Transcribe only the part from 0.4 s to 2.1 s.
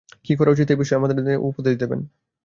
উচিত, এ বিষয়ে আমায় উপদেশ দেবেন।